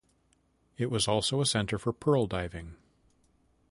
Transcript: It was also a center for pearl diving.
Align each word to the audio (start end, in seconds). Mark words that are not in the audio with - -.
It 0.79 0.89
was 0.89 1.07
also 1.07 1.41
a 1.41 1.45
center 1.45 1.77
for 1.77 1.93
pearl 1.93 2.25
diving. 2.25 2.75